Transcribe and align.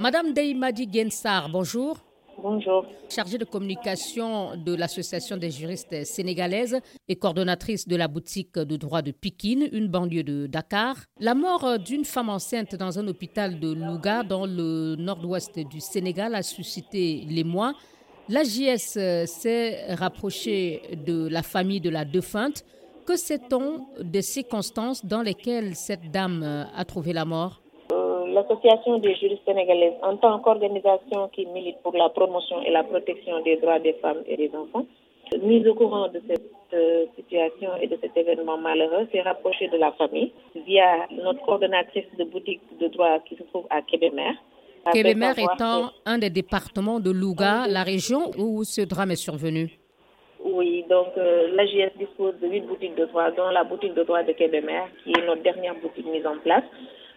Madame 0.00 0.32
Deimadi 0.32 0.88
Gensar, 0.92 1.48
bonjour. 1.48 1.98
Bonjour. 2.42 2.84
Chargée 3.08 3.38
de 3.38 3.44
communication 3.44 4.56
de 4.56 4.74
l'Association 4.74 5.36
des 5.36 5.52
juristes 5.52 6.04
sénégalaises 6.04 6.80
et 7.06 7.14
coordonnatrice 7.14 7.86
de 7.86 7.94
la 7.94 8.08
boutique 8.08 8.58
de 8.58 8.76
droit 8.76 9.02
de 9.02 9.12
Pikine, 9.12 9.68
une 9.70 9.86
banlieue 9.86 10.24
de 10.24 10.48
Dakar. 10.48 10.96
La 11.20 11.36
mort 11.36 11.78
d'une 11.78 12.04
femme 12.04 12.28
enceinte 12.28 12.74
dans 12.74 12.98
un 12.98 13.06
hôpital 13.06 13.60
de 13.60 13.72
Louga, 13.72 14.24
dans 14.24 14.46
le 14.46 14.96
nord-ouest 14.96 15.60
du 15.60 15.80
Sénégal, 15.80 16.34
a 16.34 16.42
suscité 16.42 17.24
l'émoi. 17.28 17.74
L'AJS 18.28 18.98
s'est 19.26 19.94
rapprochée 19.94 20.82
de 21.06 21.28
la 21.28 21.44
famille 21.44 21.80
de 21.80 21.90
la 21.90 22.04
défunte. 22.04 22.64
Que 23.06 23.16
sait-on 23.16 23.86
des 24.02 24.22
circonstances 24.22 25.06
dans 25.06 25.22
lesquelles 25.22 25.76
cette 25.76 26.10
dame 26.10 26.42
a 26.74 26.84
trouvé 26.84 27.12
la 27.12 27.24
mort? 27.24 27.63
l'Association 28.34 28.98
des 28.98 29.14
juristes 29.14 29.44
sénégalaises, 29.46 29.94
en 30.02 30.16
tant 30.16 30.38
qu'organisation 30.40 31.28
qui 31.28 31.46
milite 31.46 31.78
pour 31.82 31.96
la 31.96 32.08
promotion 32.08 32.60
et 32.62 32.70
la 32.70 32.82
protection 32.82 33.40
des 33.42 33.56
droits 33.56 33.78
des 33.78 33.94
femmes 34.02 34.22
et 34.26 34.36
des 34.36 34.50
enfants, 34.54 34.86
mise 35.42 35.66
au 35.66 35.74
courant 35.74 36.08
de 36.08 36.20
cette 36.28 36.50
euh, 36.74 37.06
situation 37.16 37.70
et 37.80 37.86
de 37.86 37.96
cet 38.02 38.16
événement 38.16 38.58
malheureux, 38.58 39.06
s'est 39.12 39.22
rapprochée 39.22 39.68
de 39.68 39.76
la 39.76 39.92
famille 39.92 40.32
via 40.66 41.06
notre 41.22 41.44
coordonnatrice 41.44 42.06
de 42.18 42.24
boutique 42.24 42.60
de 42.80 42.88
droit 42.88 43.20
qui 43.26 43.36
se 43.36 43.44
trouve 43.44 43.66
à 43.70 43.80
Kébémer. 43.82 44.32
Kébémer 44.92 45.32
étant 45.38 45.90
un 46.04 46.18
des 46.18 46.30
départements 46.30 47.00
de 47.00 47.10
Louga, 47.10 47.66
la 47.68 47.84
région 47.84 48.32
où 48.36 48.64
ce 48.64 48.82
drame 48.82 49.12
est 49.12 49.24
survenu. 49.28 49.78
Oui, 50.44 50.84
donc 50.90 51.08
euh, 51.16 51.48
l'AGS 51.54 51.92
dispose 51.98 52.34
de 52.42 52.48
huit 52.48 52.60
boutiques 52.62 52.96
de 52.96 53.06
droit, 53.06 53.30
dont 53.30 53.48
la 53.48 53.64
boutique 53.64 53.94
de 53.94 54.02
droit 54.02 54.22
de 54.22 54.32
Kébémer, 54.32 54.82
qui 55.02 55.10
est 55.10 55.24
notre 55.24 55.42
dernière 55.42 55.74
boutique 55.80 56.06
mise 56.06 56.26
en 56.26 56.36
place 56.38 56.64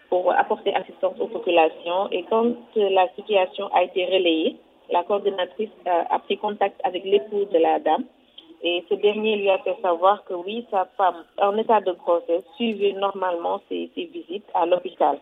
pour 0.09 0.31
apporter 0.31 0.73
assistance 0.75 1.15
aux 1.19 1.27
populations. 1.27 2.09
Et 2.11 2.23
quand 2.29 2.53
la 2.75 3.07
situation 3.15 3.67
a 3.73 3.83
été 3.83 4.05
relayée, 4.05 4.57
la 4.89 5.03
coordonnatrice 5.03 5.69
a, 5.85 6.19
pris 6.19 6.37
contact 6.37 6.79
avec 6.83 7.03
l'époux 7.03 7.45
de 7.51 7.57
la 7.57 7.79
dame 7.79 8.05
et 8.63 8.83
ce 8.89 8.95
dernier 8.95 9.35
lui 9.35 9.49
a 9.49 9.59
fait 9.59 9.75
savoir 9.81 10.23
que 10.25 10.33
oui, 10.33 10.65
sa 10.71 10.85
femme, 10.97 11.23
en 11.39 11.55
état 11.57 11.79
de 11.81 11.91
grossesse, 11.91 12.43
suivait 12.55 12.93
normalement 12.93 13.61
ses, 13.69 13.91
ses 13.93 14.05
visites 14.05 14.49
à 14.53 14.65
l'hôpital. 14.65 15.19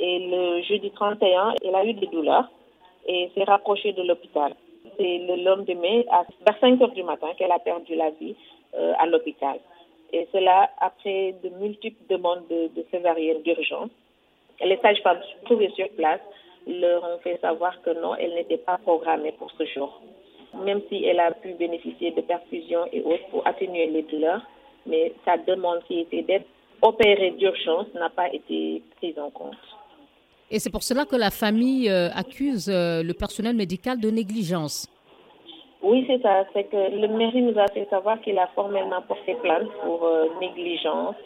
Et 0.00 0.18
le 0.18 0.62
jeudi 0.62 0.90
31, 0.90 1.54
elle 1.64 1.74
a 1.74 1.84
eu 1.84 1.94
des 1.94 2.06
douleurs 2.08 2.50
et 3.06 3.30
s'est 3.34 3.44
rapprochée 3.44 3.92
de 3.92 4.02
l'hôpital. 4.02 4.54
C'est 4.98 5.18
le 5.18 5.42
lendemain, 5.42 6.02
à, 6.10 6.24
vers 6.44 6.60
5 6.60 6.80
heures 6.82 6.92
du 6.92 7.02
matin, 7.02 7.28
qu'elle 7.38 7.52
a 7.52 7.58
perdu 7.58 7.94
la 7.94 8.10
vie 8.10 8.36
euh, 8.74 8.92
à 8.98 9.06
l'hôpital. 9.06 9.58
Et 10.12 10.28
cela 10.32 10.70
après 10.78 11.34
de 11.42 11.48
multiples 11.60 12.02
demandes 12.08 12.46
de, 12.50 12.68
de 12.68 12.84
césarienne 12.90 13.42
d'urgence. 13.42 13.90
Les 14.62 14.76
sages-femmes 14.78 15.20
trouvées 15.44 15.70
sur 15.70 15.88
place 15.90 16.20
leur 16.66 17.02
ont 17.04 17.18
fait 17.18 17.38
savoir 17.40 17.80
que 17.82 17.90
non, 18.00 18.14
elle 18.16 18.34
n'était 18.34 18.58
pas 18.58 18.78
programmée 18.78 19.32
pour 19.32 19.50
ce 19.52 19.64
jour. 19.66 20.00
Même 20.64 20.80
si 20.88 21.04
elle 21.04 21.20
a 21.20 21.32
pu 21.32 21.52
bénéficier 21.54 22.12
de 22.12 22.20
perfusions 22.20 22.86
et 22.92 23.02
autres 23.02 23.26
pour 23.30 23.46
atténuer 23.46 23.86
les 23.86 24.02
douleurs, 24.02 24.42
mais 24.86 25.12
sa 25.24 25.36
demande 25.36 25.82
qui 25.88 26.00
était 26.00 26.22
d'être 26.22 26.46
opérée 26.82 27.32
d'urgence 27.32 27.86
n'a 27.94 28.10
pas 28.10 28.32
été 28.32 28.82
prise 28.96 29.18
en 29.18 29.30
compte. 29.30 29.56
Et 30.50 30.58
c'est 30.58 30.70
pour 30.70 30.82
cela 30.82 31.04
que 31.04 31.16
la 31.16 31.30
famille 31.30 31.88
euh, 31.90 32.10
accuse 32.14 32.68
euh, 32.68 33.02
le 33.02 33.14
personnel 33.14 33.56
médical 33.56 33.98
de 33.98 34.10
négligence. 34.10 34.86
Oui, 35.82 36.04
c'est 36.06 36.22
ça. 36.22 36.44
C'est 36.52 36.64
que 36.64 36.76
le 36.76 37.08
mairie 37.08 37.42
nous 37.42 37.58
a 37.58 37.66
fait 37.68 37.86
savoir 37.90 38.20
qu'il 38.20 38.38
a 38.38 38.46
formellement 38.54 39.02
porté 39.02 39.34
plainte 39.42 39.68
pour 39.82 40.04
euh, 40.04 40.26
négligence 40.40 41.16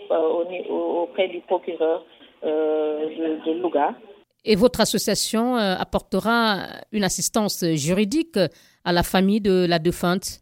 auprès 0.70 1.28
du 1.28 1.40
procureur 1.40 2.04
euh, 2.44 3.40
de, 3.46 3.60
Louga. 3.60 3.94
Et 4.44 4.56
votre 4.56 4.80
association 4.80 5.56
euh, 5.56 5.74
apportera 5.78 6.66
une 6.92 7.04
assistance 7.04 7.64
juridique 7.74 8.38
à 8.84 8.92
la 8.92 9.02
famille 9.02 9.40
de 9.40 9.66
la 9.68 9.78
défunte? 9.78 10.40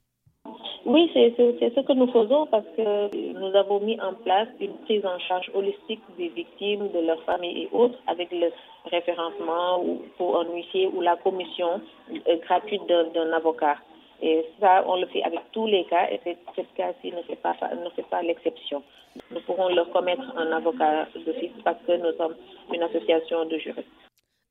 Oui, 0.86 1.11
c'est 1.12 1.34
ce 1.36 1.80
que 1.80 1.92
nous 1.94 2.06
faisons 2.12 2.47
parce 2.47 2.64
que 2.77 3.32
nous 3.41 3.56
avons 3.56 3.81
mis 3.81 4.00
en 4.00 4.15
place 4.15 4.47
une 4.60 4.75
prise 4.84 5.04
en 5.04 5.19
charge 5.19 5.50
holistique 5.53 6.00
des 6.16 6.28
victimes, 6.28 6.88
de 6.94 7.00
leurs 7.00 7.20
familles 7.25 7.62
et 7.62 7.69
autres, 7.72 7.99
avec 8.06 8.31
le 8.31 8.53
référencement 8.88 9.82
pour 10.16 10.38
un 10.38 10.44
huissier 10.54 10.87
ou 10.87 11.00
la 11.00 11.16
commission 11.16 11.81
euh, 12.12 12.37
gratuite 12.47 12.82
d'un 12.87 13.32
avocat. 13.32 13.78
Et 14.22 14.44
ça, 14.60 14.84
on 14.87 14.97
le 15.00 15.06
fait 15.06 15.22
avec 15.22 15.41
tous 15.53 15.66
les 15.66 15.84
cas 15.84 16.09
et 16.10 16.21
ce 16.25 16.62
cas-ci 16.77 17.12
ne 17.12 17.22
fait 17.22 17.37
pas, 17.37 17.54
ne 17.84 17.91
fait 17.91 18.09
pas 18.10 18.22
l'exception. 18.22 18.82
Nous 19.31 19.41
pourrons 19.41 19.69
leur 19.69 19.91
commettre 19.91 20.25
un 20.37 20.53
avocat 20.53 21.06
de 21.15 21.32
fils 21.34 21.53
parce 21.65 21.78
que 21.87 21.93
nous 21.97 22.16
sommes 22.16 22.34
une 22.72 22.82
association 22.82 23.44
de 23.44 23.59
juristes. 23.59 23.88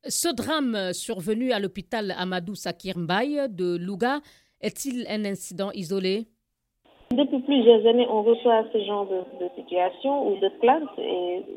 Ce 0.04 0.28
drame 0.28 0.92
survenu 0.92 1.50
à 1.52 1.58
l'hôpital 1.58 2.14
Amadou 2.16 2.54
Sakir 2.54 2.96
Mbaye 2.96 3.48
de 3.48 3.76
Louga 3.76 4.20
est-il 4.60 5.04
un 5.08 5.24
incident 5.24 5.70
isolé? 5.72 6.26
Depuis 7.10 7.38
plusieurs 7.40 7.86
années, 7.86 8.06
on 8.10 8.22
reçoit 8.22 8.64
ce 8.72 8.78
genre 8.84 9.06
de, 9.06 9.48
situation 9.56 10.28
ou 10.28 10.38
de 10.38 10.48
plaintes, 10.60 10.90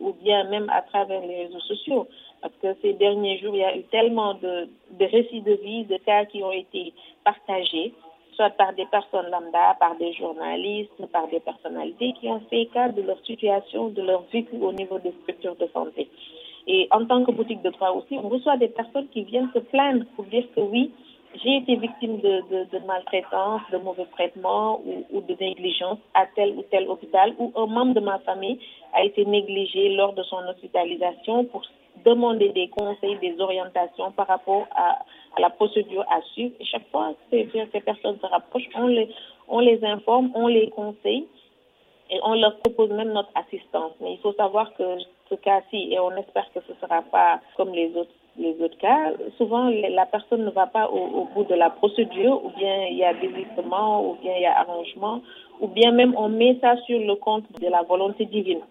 ou 0.02 0.14
bien 0.24 0.44
même 0.50 0.70
à 0.70 0.82
travers 0.84 1.22
les 1.22 1.46
réseaux 1.46 1.60
sociaux. 1.62 2.08
Parce 2.42 2.54
que 2.62 2.68
ces 2.82 2.94
derniers 2.94 3.38
jours, 3.40 3.56
il 3.56 3.62
y 3.62 3.64
a 3.64 3.76
eu 3.76 3.84
tellement 3.84 4.34
de, 4.36 4.68
récits 5.00 5.42
de 5.42 5.54
vie, 5.54 5.86
de 5.86 5.98
cas 5.98 6.26
qui 6.26 6.44
ont 6.44 6.52
été 6.52 6.94
partagés, 7.24 7.94
soit 8.36 8.50
par 8.52 8.74
des 8.74 8.86
personnes 8.86 9.30
lambda, 9.30 9.76
par 9.80 9.96
des 9.98 10.14
journalistes, 10.14 11.06
par 11.12 11.28
des 11.28 11.42
personnalités 11.42 12.14
qui 12.14 12.30
ont 12.30 12.42
fait 12.50 12.68
cas 12.68 12.90
de 12.90 13.02
leur 13.02 13.20
situation, 13.26 13.90
de 13.90 14.02
leur 14.02 14.24
vécu 14.32 14.56
au 14.62 14.72
niveau 14.72 15.00
des 15.00 15.14
structures 15.22 15.56
de 15.58 15.68
santé. 15.74 16.08
Et 16.68 16.88
en 16.92 17.06
tant 17.06 17.26
que 17.26 17.32
boutique 17.32 17.62
de 17.62 17.70
droit 17.70 17.90
aussi, 17.92 18.18
on 18.18 18.30
reçoit 18.30 18.58
des 18.58 18.68
personnes 18.70 19.08
qui 19.10 19.24
viennent 19.24 19.50
se 19.54 19.60
plaindre 19.60 20.06
pour 20.16 20.26
dire 20.26 20.46
que 20.56 20.62
oui, 20.62 20.92
j'ai 21.44 21.58
été 21.58 21.76
victime 21.76 22.20
de, 22.20 22.86
maltraitance, 22.88 23.62
de 23.72 23.78
mauvais 23.78 24.06
traitement 24.14 24.82
ou, 24.86 25.06
ou, 25.12 25.22
de 25.22 25.36
négligence 25.40 26.00
à 26.14 26.26
tel 26.36 26.52
ou 26.58 26.64
tel 26.72 26.88
hôpital 26.88 27.36
ou 27.38 27.52
un 27.56 27.68
membre 27.68 27.94
de 27.94 28.00
ma 28.00 28.20
famille 28.20 28.60
a 28.94 29.04
été 29.04 29.26
négligé 29.26 29.96
lors 29.96 30.14
de 30.14 30.24
son 30.24 30.38
hospitalisation 30.48 31.46
pour 31.46 31.64
demander 32.06 32.50
des 32.50 32.68
conseils, 32.70 33.18
des 33.18 33.40
orientations 33.40 34.12
par 34.12 34.28
rapport 34.28 34.68
à, 34.76 35.00
la 35.38 35.50
procédure 35.50 36.06
à 36.10 36.22
suivre. 36.34 36.54
Et 36.60 36.66
chaque 36.66 36.88
fois 36.92 37.14
que 37.32 37.38
ces, 37.52 37.82
personnes 37.82 38.18
se 38.20 38.26
rapprochent, 38.26 38.70
on 39.48 39.60
les, 39.60 39.86
informe, 39.86 40.32
on 40.36 40.48
les 40.48 40.70
conseille 40.70 41.28
et 42.10 42.20
on 42.24 42.34
leur 42.34 42.58
propose 42.58 42.90
même 42.90 43.12
notre 43.12 43.32
assistance. 43.36 43.92
Mais 44.02 44.14
il 44.14 44.20
faut 44.20 44.34
savoir 44.34 44.74
que 44.74 44.84
ce 45.30 45.36
cas-ci, 45.36 45.94
et 45.94 46.00
on 46.00 46.12
espère 46.18 46.52
que 46.54 46.60
ce 46.68 46.72
ne 46.72 46.78
sera 46.78 47.04
pas 47.04 47.40
comme 47.56 47.74
les 47.74 47.96
autres 47.96 48.12
les 48.40 48.56
autres 48.62 48.78
cas, 48.78 49.12
souvent 49.38 49.70
la 49.70 50.06
personne 50.06 50.46
ne 50.46 50.50
va 50.50 50.66
pas 50.68 50.90
au, 50.90 51.26
bout 51.36 51.44
de 51.44 51.56
la 51.56 51.70
procédure, 51.70 52.44
ou 52.44 52.50
bien 52.58 52.86
il 52.86 52.98
y 52.98 53.04
a 53.04 53.14
désistement, 53.14 54.10
ou 54.10 54.16
bien 54.22 54.34
il 54.36 54.42
y 54.44 54.46
a 54.46 54.60
arrangement, 54.60 55.22
ou 55.60 55.68
bien 55.68 55.92
même 55.92 56.14
on 56.18 56.30
met 56.30 56.58
ça 56.62 56.78
sur 56.86 57.00
le 57.00 57.16
compte 57.16 57.44
de 57.60 57.68
la 57.68 57.82
volonté 57.84 58.26
divine. 58.26 58.62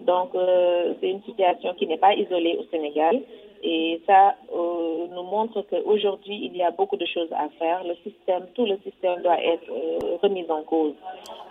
Donc 0.00 0.34
euh, 0.34 0.94
c'est 1.00 1.10
une 1.10 1.22
situation 1.22 1.74
qui 1.74 1.86
n'est 1.86 1.98
pas 1.98 2.14
isolée 2.14 2.56
au 2.58 2.64
Sénégal. 2.70 3.20
Et 3.62 4.00
ça 4.06 4.34
euh, 4.54 5.06
nous 5.10 5.22
montre 5.22 5.62
qu'aujourd'hui, 5.62 6.38
il 6.44 6.56
y 6.56 6.62
a 6.62 6.70
beaucoup 6.70 6.96
de 6.96 7.06
choses 7.06 7.32
à 7.32 7.48
faire. 7.58 7.82
Le 7.84 7.94
système, 7.96 8.46
tout 8.54 8.66
le 8.66 8.78
système 8.84 9.22
doit 9.22 9.42
être 9.42 9.68
euh, 9.70 10.16
remis 10.22 10.46
en 10.50 10.62
cause. 10.62 10.94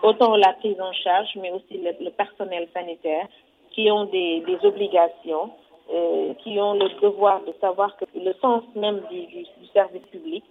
Autant 0.04 0.36
la 0.38 0.54
prise 0.54 0.80
en 0.80 0.94
charge, 0.94 1.30
mais 1.42 1.52
aussi 1.52 1.78
le, 1.78 2.10
personnel 2.12 2.68
sanitaire 2.74 3.28
qui 3.72 3.92
ont 3.92 4.06
des, 4.06 4.42
des 4.42 4.58
obligations 4.66 5.50
euh, 5.94 6.34
qui 6.44 6.60
ont 6.60 6.74
le 6.74 6.90
devoir 7.02 7.42
de 7.44 7.54
savoir 7.60 7.96
que 7.98 8.06
le 8.16 8.34
sens 8.42 8.64
même 8.76 9.02
du, 9.12 9.26
du, 9.28 9.46
service 9.74 10.02
public 10.12 10.44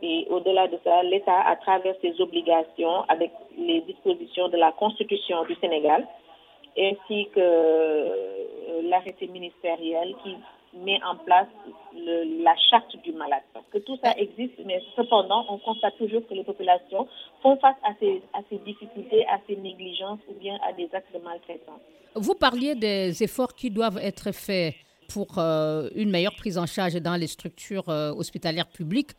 et 0.00 0.26
au-delà 0.30 0.68
de 0.68 0.78
ça, 0.84 1.02
l'État, 1.02 1.40
à 1.40 1.56
travers 1.56 1.94
ses 2.00 2.20
obligations, 2.20 3.02
avec 3.08 3.32
les 3.58 3.80
dispositions 3.80 4.48
de 4.48 4.56
la 4.56 4.70
Constitution 4.72 5.42
du 5.44 5.56
Sénégal, 5.56 6.06
ainsi 6.78 7.28
que 7.34 7.40
euh, 7.40 8.82
l'arrêté 8.84 9.26
ministériel 9.28 10.14
qui 10.22 10.36
met 10.84 11.00
en 11.02 11.16
place 11.16 11.48
la 11.94 12.54
charte 12.70 12.94
du 13.02 13.12
malade. 13.12 13.42
Que 13.72 13.78
tout 13.78 13.98
ça 14.02 14.12
existe, 14.16 14.54
mais 14.64 14.80
cependant, 14.96 15.44
on 15.48 15.58
constate 15.58 15.96
toujours 15.98 16.26
que 16.28 16.34
les 16.34 16.44
populations 16.44 17.08
font 17.42 17.56
face 17.56 17.76
à 17.82 17.94
ces, 18.00 18.58
difficultés, 18.64 19.26
à 19.26 19.40
ces 19.46 19.56
négligences 19.56 20.20
ou 20.28 20.34
bien 20.34 20.58
à 20.68 20.72
des 20.72 20.88
actes 20.92 21.12
de 21.12 21.18
maltraitance. 21.20 21.80
Vous 22.14 22.34
parliez 22.34 22.74
des 22.74 23.22
efforts 23.22 23.54
qui 23.54 23.70
doivent 23.70 23.98
être 23.98 24.32
faits 24.32 24.74
pour 25.12 25.38
euh, 25.38 25.88
une 25.94 26.10
meilleure 26.10 26.34
prise 26.36 26.58
en 26.58 26.66
charge 26.66 26.94
dans 27.00 27.16
les 27.16 27.26
structures 27.26 27.88
euh, 27.88 28.12
hospitalières 28.12 28.68
publiques. 28.68 29.12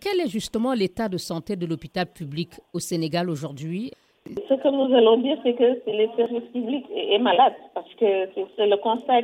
Quel 0.00 0.20
est 0.20 0.28
justement 0.28 0.72
l'état 0.72 1.08
de 1.08 1.18
santé 1.18 1.56
de 1.56 1.66
l'hôpital 1.66 2.06
public 2.06 2.52
au 2.72 2.78
Sénégal 2.78 3.28
aujourd'hui? 3.28 3.92
Ce 4.26 4.54
que 4.54 4.68
nous 4.68 4.94
allons 4.94 5.18
dire, 5.18 5.36
c'est 5.42 5.52
que 5.52 5.80
les 5.86 6.08
services 6.16 6.50
publics 6.52 6.86
est, 6.94 7.18
malade 7.18 7.52
parce 7.74 7.92
que 8.00 8.28
c'est 8.56 8.66
le 8.66 8.76
constat 8.78 9.20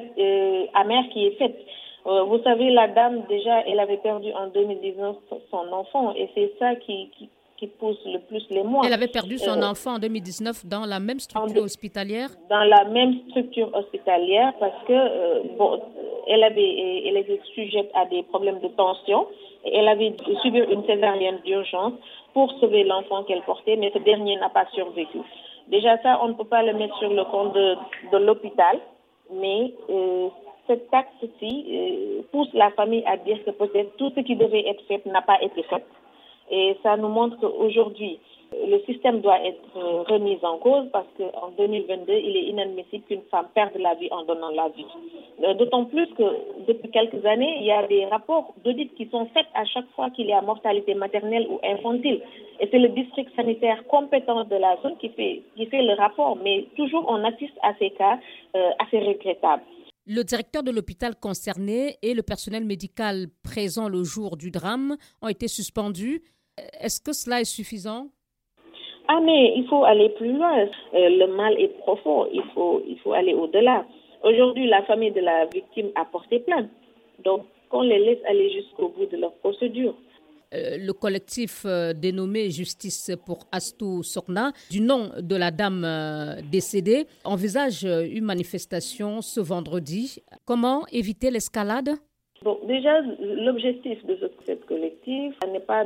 amer 0.74 1.04
qui 1.10 1.26
est 1.26 1.38
fait. 1.38 1.56
vous 2.04 2.42
savez, 2.42 2.70
la 2.70 2.88
dame, 2.88 3.22
déjà, 3.28 3.60
elle 3.66 3.80
avait 3.80 3.96
perdu 3.96 4.30
en 4.32 4.48
2019 4.48 5.16
son 5.50 5.72
enfant 5.72 6.14
et 6.14 6.28
c'est 6.34 6.52
ça 6.58 6.74
qui, 6.76 7.08
qui, 7.16 7.30
qui 7.60 7.66
pousse 7.66 7.98
le 8.04 8.18
plus 8.20 8.46
les 8.50 8.62
moins. 8.62 8.82
Elle 8.84 8.92
avait 8.92 9.08
perdu 9.08 9.38
son 9.38 9.62
enfant 9.62 9.94
en 9.94 9.98
2019 9.98 10.66
dans 10.66 10.86
la 10.86 10.98
même 11.00 11.20
structure 11.20 11.62
hospitalière? 11.62 12.30
Dans 12.48 12.64
la 12.64 12.84
même 12.84 13.20
structure 13.28 13.70
hospitalière 13.74 14.52
parce 14.58 14.84
que, 14.86 15.56
bon, 15.56 15.80
elle 16.30 16.44
avait, 16.44 17.02
elle 17.06 17.16
était 17.16 17.40
sujette 17.54 17.90
à 17.94 18.06
des 18.06 18.22
problèmes 18.22 18.60
de 18.60 18.68
tension. 18.68 19.26
Et 19.64 19.76
elle 19.76 19.88
avait 19.88 20.14
subi 20.42 20.60
une 20.60 20.84
césarienne 20.86 21.40
d'urgence 21.44 21.92
pour 22.32 22.52
sauver 22.60 22.84
l'enfant 22.84 23.24
qu'elle 23.24 23.42
portait, 23.42 23.76
mais 23.76 23.90
ce 23.92 23.98
dernier 23.98 24.36
n'a 24.36 24.48
pas 24.48 24.66
survécu. 24.72 25.18
Déjà 25.68 25.98
ça, 26.02 26.20
on 26.22 26.28
ne 26.28 26.32
peut 26.34 26.44
pas 26.44 26.62
le 26.62 26.72
mettre 26.74 26.96
sur 26.98 27.10
le 27.10 27.24
compte 27.24 27.52
de, 27.54 27.76
l'hôpital, 28.18 28.78
mais 29.32 29.74
euh, 29.90 30.28
cette 30.66 30.90
taxe-ci 30.90 31.66
euh, 31.68 32.22
pousse 32.32 32.52
la 32.54 32.70
famille 32.70 33.04
à 33.06 33.16
dire 33.16 33.44
que 33.44 33.50
peut-être 33.50 33.96
tout 33.96 34.12
ce 34.16 34.20
qui 34.20 34.36
devait 34.36 34.66
être 34.68 34.82
fait 34.86 35.04
n'a 35.06 35.22
pas 35.22 35.40
été 35.42 35.62
fait. 35.64 35.84
Et 36.50 36.76
ça 36.82 36.96
nous 36.96 37.08
montre 37.08 37.38
qu'aujourd'hui, 37.40 38.18
le 38.52 38.80
système 38.84 39.20
doit 39.20 39.40
être 39.44 39.74
remis 40.08 40.38
en 40.42 40.58
cause 40.58 40.88
parce 40.92 41.06
qu'en 41.16 41.50
2022, 41.56 42.12
il 42.12 42.36
est 42.36 42.44
inadmissible 42.50 43.04
qu'une 43.04 43.22
femme 43.30 43.46
perde 43.54 43.76
la 43.78 43.94
vie 43.94 44.08
en 44.10 44.24
donnant 44.24 44.50
la 44.50 44.68
vie. 44.68 44.86
D'autant 45.58 45.84
plus 45.84 46.06
que 46.18 46.66
depuis 46.66 46.90
quelques 46.90 47.24
années, 47.24 47.58
il 47.60 47.66
y 47.66 47.72
a 47.72 47.86
des 47.86 48.06
rapports 48.06 48.54
d'audit 48.64 48.94
qui 48.94 49.08
sont 49.10 49.26
faits 49.26 49.46
à 49.54 49.64
chaque 49.64 49.88
fois 49.94 50.10
qu'il 50.10 50.26
y 50.26 50.32
a 50.32 50.42
mortalité 50.42 50.94
maternelle 50.94 51.46
ou 51.48 51.58
infantile. 51.64 52.20
Et 52.60 52.68
c'est 52.70 52.78
le 52.78 52.88
district 52.90 53.30
sanitaire 53.34 53.86
compétent 53.86 54.44
de 54.44 54.56
la 54.56 54.76
zone 54.82 54.96
qui 54.98 55.08
fait, 55.10 55.42
qui 55.56 55.66
fait 55.66 55.82
le 55.82 55.94
rapport. 55.94 56.36
Mais 56.42 56.66
toujours, 56.76 57.06
on 57.08 57.24
assiste 57.24 57.56
à 57.62 57.74
ces 57.78 57.90
cas 57.90 58.18
euh, 58.56 58.70
assez 58.78 58.98
regrettables. 58.98 59.62
Le 60.06 60.22
directeur 60.22 60.62
de 60.62 60.70
l'hôpital 60.70 61.14
concerné 61.14 61.96
et 62.02 62.14
le 62.14 62.22
personnel 62.22 62.64
médical 62.64 63.26
présent 63.42 63.88
le 63.88 64.02
jour 64.02 64.36
du 64.36 64.50
drame 64.50 64.96
ont 65.22 65.28
été 65.28 65.46
suspendus. 65.46 66.22
Est-ce 66.80 67.00
que 67.00 67.12
cela 67.12 67.40
est 67.40 67.44
suffisant? 67.44 68.08
Ah, 69.12 69.18
mais 69.20 69.54
il 69.56 69.66
faut 69.66 69.82
aller 69.82 70.08
plus 70.10 70.32
loin. 70.32 70.56
Euh, 70.60 70.68
le 70.94 71.26
mal 71.26 71.60
est 71.60 71.76
profond. 71.78 72.28
Il 72.32 72.44
faut, 72.54 72.80
il 72.86 72.96
faut 73.00 73.12
aller 73.12 73.34
au-delà. 73.34 73.84
Aujourd'hui, 74.22 74.68
la 74.68 74.84
famille 74.84 75.10
de 75.10 75.20
la 75.20 75.46
victime 75.46 75.88
a 75.96 76.04
porté 76.04 76.38
plainte. 76.38 76.68
Donc, 77.24 77.44
qu'on 77.70 77.82
les 77.82 77.98
laisse 77.98 78.20
aller 78.28 78.52
jusqu'au 78.52 78.88
bout 78.90 79.06
de 79.06 79.16
leur 79.16 79.32
procédure. 79.38 79.96
Euh, 80.54 80.76
le 80.78 80.92
collectif 80.92 81.64
euh, 81.64 81.92
dénommé 81.92 82.50
Justice 82.50 83.10
pour 83.26 83.48
Astou 83.50 84.04
Sokna, 84.04 84.52
du 84.70 84.80
nom 84.80 85.10
de 85.20 85.34
la 85.34 85.50
dame 85.50 85.84
décédée, 86.48 87.06
envisage 87.24 87.82
une 87.82 88.24
manifestation 88.24 89.22
ce 89.22 89.40
vendredi. 89.40 90.22
Comment 90.44 90.86
éviter 90.92 91.32
l'escalade? 91.32 91.96
Bon, 92.42 92.58
déjà, 92.66 93.02
l'objectif 93.20 94.02
de 94.06 94.16
cette 94.46 94.64
collective 94.64 95.34
n'est 95.52 95.60
pas 95.60 95.84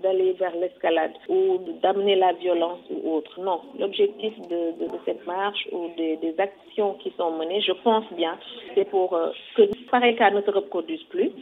d'aller 0.00 0.32
vers 0.34 0.54
l'escalade 0.54 1.10
ou 1.28 1.58
d'amener 1.82 2.14
la 2.14 2.34
violence 2.34 2.78
ou 2.88 3.14
autre. 3.16 3.40
Non, 3.40 3.62
l'objectif 3.80 4.32
de, 4.48 4.74
cette 5.04 5.26
marche 5.26 5.66
ou 5.72 5.88
des, 5.96 6.34
actions 6.38 6.94
qui 7.02 7.12
sont 7.16 7.32
menées, 7.36 7.60
je 7.62 7.72
pense 7.82 8.04
bien, 8.12 8.38
c'est 8.76 8.88
pour 8.88 9.12
euh, 9.12 9.30
que 9.56 9.62
pareil 9.90 10.14
cas 10.14 10.30
ne 10.30 10.40
se 10.40 10.50
reproduise 10.52 11.02
plus. 11.10 11.32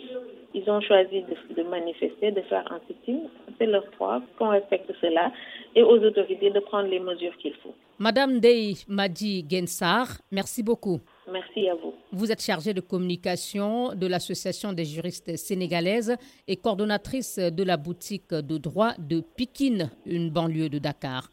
Ils 0.55 0.71
ont 0.71 0.81
choisi 0.81 1.23
de, 1.55 1.63
manifester, 1.65 2.31
de 2.31 2.41
faire 2.41 2.65
un 2.73 2.81
sitting. 2.87 3.25
C'est 3.59 3.67
leur 3.67 3.85
droit, 3.99 4.23
qu'on 4.39 4.49
respecte 4.49 4.91
cela 5.03 5.33
et 5.75 5.83
aux 5.83 6.03
autorités 6.03 6.49
de 6.49 6.61
prendre 6.61 6.89
les 6.89 7.01
mesures 7.01 7.37
qu'il 7.37 7.53
faut. 7.57 7.75
Madame 7.99 8.41
Dey 8.41 8.73
Madi 8.89 9.45
Gensar, 9.51 10.07
merci 10.33 10.63
beaucoup. 10.63 11.01
Merci 11.33 11.69
à 11.69 11.75
vous. 11.75 11.93
Vous 12.13 12.31
êtes 12.31 12.43
chargée 12.43 12.73
de 12.73 12.81
communication 12.81 13.95
de 13.95 14.07
l'Association 14.07 14.73
des 14.73 14.85
juristes 14.85 15.37
sénégalaises 15.37 16.15
et 16.47 16.57
coordonnatrice 16.57 17.39
de 17.39 17.63
la 17.65 17.77
boutique 17.77 18.33
de 18.33 18.59
droit 18.59 18.93
de 18.99 19.21
Pikine, 19.21 19.91
une 20.05 20.31
banlieue 20.31 20.69
de 20.69 20.79
Dakar. 20.79 21.31